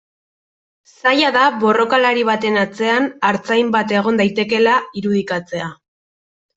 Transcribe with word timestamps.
Zaila 1.01 1.29
da 1.35 1.43
borrokalari 1.65 2.25
baten 2.31 2.59
atzean 2.63 3.07
artzain 3.31 3.73
bat 3.79 3.97
egon 4.03 4.21
daitekeela 4.25 4.77
irudikatzea. 5.05 5.75